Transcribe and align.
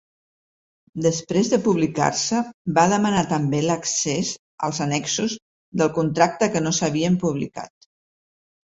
Després 1.05 1.51
de 1.53 1.59
publicar-se, 1.67 2.39
va 2.79 2.87
demanar 2.95 3.25
també 3.35 3.61
l'accés 3.67 4.33
als 4.71 4.83
annexos 4.89 5.39
del 5.83 5.95
contracte 6.03 6.53
que 6.57 6.67
no 6.69 6.77
s'havien 6.83 7.25
publicat. 7.29 7.81